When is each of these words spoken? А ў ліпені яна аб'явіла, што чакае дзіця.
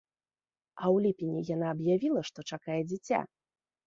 А 0.81 0.85
ў 0.95 0.97
ліпені 1.05 1.43
яна 1.55 1.67
аб'явіла, 1.73 2.21
што 2.31 2.39
чакае 2.57 2.79
дзіця. 2.89 3.21